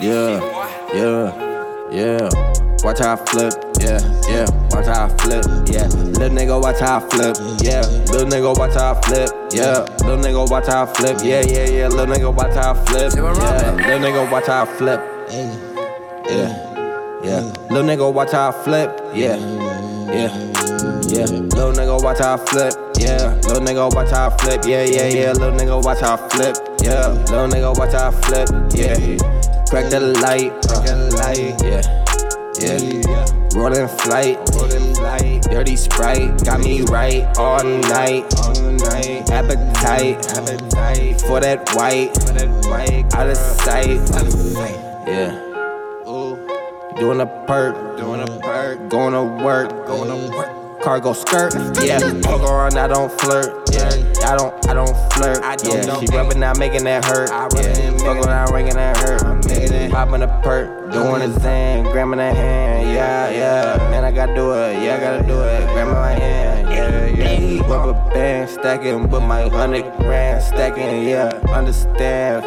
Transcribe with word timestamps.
Yeah, 0.00 0.40
yeah, 0.94 1.90
yeah. 1.92 2.28
Watch 2.82 2.98
how 3.00 3.12
I 3.12 3.16
flip, 3.26 3.52
yeah, 3.80 4.00
yeah. 4.28 4.46
Watch 4.70 4.86
how 4.86 5.04
I 5.04 5.08
flip, 5.18 5.44
yeah. 5.68 5.86
Little 5.86 6.30
nigga, 6.30 6.60
watch 6.60 6.80
how 6.80 6.96
I 6.96 7.00
flip, 7.10 7.36
yeah. 7.60 7.82
Little 8.10 8.26
nigga, 8.26 8.56
watch 8.56 8.74
how 8.74 8.92
I 8.94 9.00
flip, 9.02 9.30
yeah. 9.52 9.80
Little 10.00 10.16
nigga, 10.16 10.50
watch 10.50 10.66
how 10.66 10.84
I 10.84 10.86
flip, 10.86 11.18
yeah, 11.22 11.42
yeah, 11.42 11.68
yeah. 11.68 11.88
Little 11.88 12.06
nigga, 12.06 12.34
watch 12.34 12.54
how 12.54 12.72
I 12.72 12.84
flip, 12.86 13.12
yeah. 13.14 13.74
Little 13.76 14.00
nigga, 14.00 14.32
watch 14.32 14.46
how 14.46 14.62
I 14.62 14.66
flip, 14.66 15.00
yeah, 15.30 17.20
yeah. 17.22 17.40
Little 17.70 17.84
nigga, 17.84 18.12
watch 18.12 18.32
how 18.32 18.48
I 18.48 18.52
flip, 18.64 18.98
yeah, 19.14 19.36
yeah, 20.08 20.32
yeah. 21.08 21.26
Little 21.26 21.72
nigga, 21.72 22.02
watch 22.02 22.18
how 22.18 22.34
I 22.34 22.36
flip, 22.38 22.74
yeah. 22.98 23.34
Little 23.46 23.60
nigga, 23.60 23.94
watch 23.94 24.10
how 24.10 24.28
I 24.28 24.36
flip, 24.38 24.62
yeah, 24.64 24.84
yeah, 24.84 25.08
yeah. 25.08 25.32
Little 25.32 25.52
nigga, 25.52 25.82
watch 25.82 26.00
how 26.00 26.14
I 26.14 26.28
flip, 26.28 26.56
yeah. 26.82 27.08
Little 27.08 27.48
nigga, 27.48 27.76
watch 27.76 27.92
how 27.92 28.08
I 28.08 28.10
flip, 28.10 28.48
yeah. 28.74 28.96
Crack 29.68 29.90
the 29.90 30.00
light, 30.00 30.52
crack 30.68 30.84
the 30.86 30.96
light, 31.16 31.56
yeah, 31.62 31.82
yeah. 32.60 33.42
Rolling 33.54 33.88
flight, 33.88 34.38
rolling 34.54 34.94
flight. 34.94 35.42
Dirty 35.42 35.76
sprite, 35.76 36.42
got 36.44 36.60
me 36.60 36.80
right 36.82 37.22
all 37.36 37.62
night, 37.62 38.24
all 38.38 38.54
night. 38.62 39.30
Appetite, 39.30 40.26
appetite 40.32 41.20
for 41.20 41.40
that 41.40 41.68
white, 41.74 42.14
for 42.14 42.32
that 42.32 42.48
white. 42.66 43.14
Out 43.14 43.28
of 43.28 43.36
sight, 43.36 44.00
out 44.14 44.26
of 44.26 44.32
sight. 44.32 44.76
Yeah. 45.06 45.51
Doing 46.98 47.20
a 47.20 47.26
perk, 47.46 47.96
doing 47.96 48.20
a 48.20 48.26
perk. 48.40 48.88
Going 48.88 49.14
to 49.14 49.44
work, 49.44 49.86
going 49.86 50.08
to 50.08 50.36
work 50.36 50.62
cargo 50.82 51.12
skirt. 51.12 51.54
Yeah, 51.80 51.98
fuck 52.22 52.42
around, 52.42 52.76
I 52.76 52.88
don't 52.88 53.10
flirt. 53.20 53.70
Yeah, 53.70 53.88
I 54.26 54.36
don't, 54.36 54.68
I 54.68 54.74
don't 54.74 54.94
flirt. 55.12 55.38
Yeah, 55.64 56.00
she 56.00 56.06
rubbing 56.06 56.42
out, 56.42 56.58
making 56.58 56.84
that 56.84 57.04
hurt. 57.04 57.30
Yeah, 57.30 57.96
fuck 57.98 58.26
around, 58.26 58.52
ringing 58.52 58.74
that 58.74 58.96
hurt. 58.96 59.22
I'm 59.24 59.38
making 59.46 59.72
it. 59.72 59.90
Popping 59.92 60.22
a 60.22 60.40
perk, 60.42 60.92
doing 60.92 61.22
a 61.22 61.40
thing, 61.40 61.84
grabbing 61.84 62.18
a 62.18 62.34
hand. 62.34 62.90
Yeah, 62.90 63.30
yeah, 63.30 63.90
man, 63.90 64.04
I 64.04 64.10
gotta 64.10 64.34
do 64.34 64.52
it. 64.52 64.82
Yeah, 64.82 64.96
I 64.96 65.00
gotta 65.00 65.26
do 65.26 65.40
it. 65.40 65.66
Grabbing 65.72 65.94
my 65.94 66.12
hand. 66.12 66.68
Yeah, 66.68 67.06
yeah. 67.06 67.66
Rubber 67.68 67.92
band 68.12 68.50
stacking 68.50 69.08
with 69.08 69.22
my 69.22 69.48
hundred 69.48 69.84
grand 69.98 70.42
stacking. 70.42 71.08
Yeah, 71.08 71.28
understand. 71.48 72.44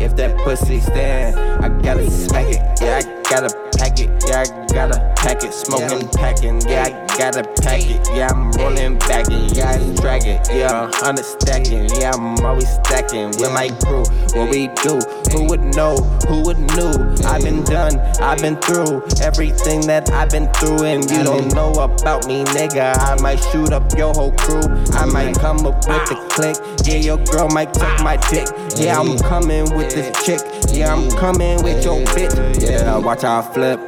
If 0.00 0.16
that 0.16 0.36
pussy 0.38 0.80
stand, 0.80 1.38
I 1.62 1.68
gotta 1.82 2.10
smack 2.10 2.46
it. 2.46 2.80
Yeah, 2.80 3.02
I 3.04 3.23
gotta 3.34 3.70
pack 3.76 3.98
it. 3.98 4.10
Yeah, 4.28 4.44
I 4.46 4.72
gotta 4.72 5.12
pack 5.16 5.42
it. 5.42 5.52
Smoking, 5.52 6.08
packing. 6.10 6.60
Yeah, 6.68 6.84
I 6.84 7.18
gotta 7.18 7.42
pack 7.62 7.80
it. 7.82 8.06
Yeah, 8.14 8.28
I'm 8.30 8.52
rolling 8.52 8.98
back 8.98 9.26
it. 9.28 9.56
Yeah, 9.56 9.72
I'm 9.72 9.94
dragging. 9.96 10.38
Yeah, 10.50 10.90
I'm 11.02 11.16
stacking. 11.16 11.88
Yeah, 11.98 12.12
I'm 12.14 12.38
always 12.44 12.68
stacking 12.68 13.28
with 13.28 13.52
my 13.52 13.70
crew. 13.82 14.04
What 14.38 14.50
we 14.50 14.68
do, 14.82 15.00
who 15.32 15.48
would 15.48 15.64
know? 15.74 15.96
Who 16.28 16.42
would 16.42 16.58
knew? 16.76 16.94
I've 17.26 17.42
been 17.42 17.64
done. 17.64 17.98
I've 18.20 18.38
been 18.38 18.56
through 18.56 19.02
everything 19.20 19.80
that 19.88 20.10
I've 20.12 20.30
been 20.30 20.52
through, 20.54 20.84
and 20.84 21.02
you 21.10 21.24
don't 21.24 21.52
know 21.54 21.72
about 21.72 22.26
me, 22.26 22.44
nigga. 22.44 22.96
I 22.98 23.20
might 23.20 23.42
shoot 23.50 23.72
up 23.72 23.96
your 23.98 24.14
whole 24.14 24.32
crew. 24.32 24.62
I 24.94 25.06
might 25.06 25.36
come 25.38 25.66
up 25.66 25.76
with 25.88 26.06
the 26.06 26.16
click. 26.30 26.56
Yeah, 26.86 26.98
your 26.98 27.18
girl 27.24 27.48
might 27.48 27.74
tuck 27.74 28.00
my 28.02 28.16
dick. 28.30 28.46
Yeah, 28.76 29.00
I'm 29.00 29.18
coming 29.18 29.64
with 29.74 29.90
this 29.90 30.14
chick. 30.24 30.40
Yeah, 30.72 30.94
I'm 30.94 31.10
coming 31.12 31.62
with 31.62 31.84
your 31.84 32.00
bitch. 32.06 32.60
Yeah, 32.60 32.96
watch 32.98 33.22
how 33.22 33.40
I 33.40 33.52
flip. 33.52 33.80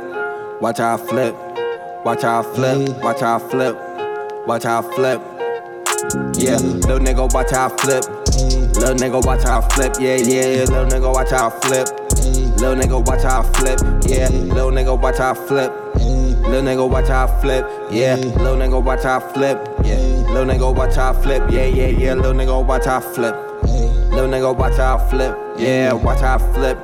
Watch 0.60 0.78
how 0.78 0.94
I 0.94 0.96
flip. 0.96 1.34
Watch 2.04 2.22
how 2.22 2.40
I 2.40 2.54
flip. 2.54 3.02
Watch 3.02 3.20
how 3.20 3.36
I 3.36 3.38
flip. 3.38 3.76
Watch 4.46 4.64
how 4.64 4.80
I 4.80 4.94
flip. 4.94 5.20
Yeah, 6.38 6.58
little 6.58 6.98
nigga, 6.98 7.32
watch 7.32 7.50
how 7.50 7.66
I 7.66 7.76
flip. 7.76 8.04
Little 8.76 8.94
nigga, 8.94 9.24
watch 9.24 9.42
how 9.42 9.60
I 9.60 9.68
flip. 9.70 9.94
Yeah, 9.98 10.16
yeah, 10.16 10.64
little 10.64 10.86
nigga, 10.86 11.12
watch 11.12 11.30
how 11.30 11.48
I 11.48 11.60
flip. 11.60 11.88
Little 12.60 12.76
nigga, 12.76 13.04
watch 13.06 13.22
how 13.22 13.40
I 13.40 13.52
flip. 13.54 13.80
Yeah, 14.06 14.28
little 14.28 14.70
nigga, 14.70 15.00
watch 15.00 15.18
how 15.18 15.32
I 15.32 15.34
flip. 15.34 15.72
Little 15.96 16.62
nigga, 16.62 16.88
watch 16.88 17.08
how 17.08 17.26
I 17.26 17.40
flip. 17.40 17.66
Yeah, 17.90 18.14
little 18.14 18.56
nigga, 18.56 18.82
watch 18.82 19.02
how 19.02 19.18
I 19.18 19.32
flip. 19.32 19.58
Yeah, 19.84 19.96
little 20.30 20.44
nigga, 20.44 20.74
watch 20.74 20.94
how 20.94 21.12
I 21.12 21.22
flip. 21.22 21.50
Yeah, 21.50 21.64
yeah, 21.64 21.88
yeah, 21.88 22.14
little 22.14 22.34
nigga, 22.34 22.64
watch 22.64 22.84
how 22.84 22.98
I 22.98 23.00
flip. 23.00 23.45
Little 24.16 24.30
nigga, 24.30 24.56
watch 24.56 24.76
how 24.78 24.96
I 24.96 25.10
flip. 25.10 25.36
Yeah, 25.58 25.92
watch 25.92 26.20
how 26.20 26.36
I 26.36 26.52
flip. 26.54 26.78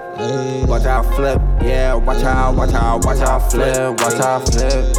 Watch 0.69 0.83
how 0.83 1.01
I 1.01 1.17
flip. 1.17 1.41
Yeah, 1.63 1.95
watch 1.95 2.21
how, 2.21 2.53
watch 2.53 2.73
how, 2.73 2.99
watch 2.99 3.21
how 3.21 3.39
I 3.39 3.49
flip. 3.49 4.01
Watch 4.03 4.19
how 4.19 4.37
I 4.37 4.45
flip. 4.45 4.95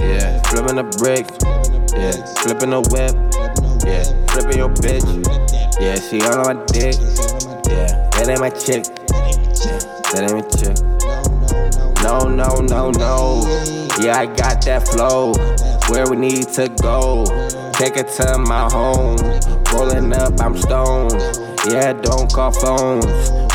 Yeah, 0.00 0.04
yeah. 0.04 0.42
Flipping 0.42 0.74
the 0.74 0.82
bricks. 0.98 1.30
Yeah, 1.94 2.10
flipping 2.42 2.70
the 2.70 2.80
whip. 2.90 3.14
Yeah, 3.86 4.02
flipping 4.32 4.58
your 4.58 4.70
bitch. 4.70 5.06
Yeah, 5.80 5.94
she 6.00 6.20
all 6.22 6.48
on 6.48 6.56
my 6.56 6.64
dick. 6.66 6.96
Yeah, 7.70 8.10
that 8.10 8.28
ain't 8.30 8.40
my 8.40 8.50
chick. 8.50 8.84
Yeah, 9.62 9.78
that 10.10 10.22
ain't 10.22 10.32
my 10.32 10.42
chick. 10.58 10.95
No, 12.06 12.20
no, 12.20 12.60
no, 12.60 12.92
no. 12.92 13.42
Yeah, 13.98 14.20
I 14.20 14.26
got 14.26 14.64
that 14.66 14.86
flow. 14.86 15.32
Where 15.90 16.08
we 16.08 16.16
need 16.16 16.46
to 16.50 16.68
go. 16.80 17.24
Take 17.72 17.96
it 17.96 18.06
to 18.18 18.38
my 18.38 18.70
home. 18.70 19.16
Rolling 19.74 20.12
up, 20.12 20.40
I'm 20.40 20.56
stoned. 20.56 21.18
Yeah, 21.66 21.94
don't 21.94 22.32
call 22.32 22.52
phones. 22.52 23.06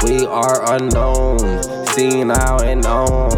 We 0.04 0.26
are 0.26 0.70
unknown. 0.74 1.40
Seen 1.94 2.30
out 2.30 2.66
and 2.66 2.86
on. 2.86 3.32